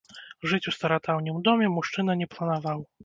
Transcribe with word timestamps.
Жыць 0.53 0.67
у 0.71 0.71
старадаўнім 0.77 1.37
доме 1.49 1.69
мужчына 1.77 2.17
не 2.23 2.27
планаваў. 2.33 2.83